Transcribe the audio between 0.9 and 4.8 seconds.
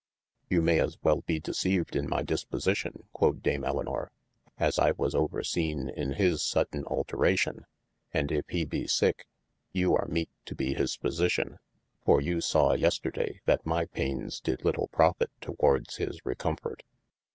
well be deceived in my disposition (quod Dame' Elinor), as